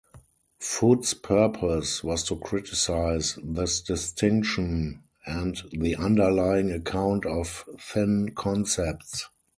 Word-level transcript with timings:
Foot's 0.57 1.13
purpose 1.13 2.03
was 2.03 2.23
to 2.23 2.35
criticize 2.35 3.37
this 3.43 3.79
distinction 3.81 5.03
and 5.27 5.61
the 5.71 5.95
underlying 5.95 6.71
account 6.71 7.23
of 7.27 7.65
thin 7.79 8.31
concepts. 8.33 9.27